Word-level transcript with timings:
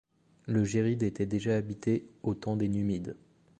Le 0.47 0.63
Jérid 0.63 1.03
était 1.03 1.27
déjà 1.27 1.55
habité 1.55 2.09
au 2.23 2.33
temps 2.33 2.55
des 2.57 2.67
Numides. 2.69 3.15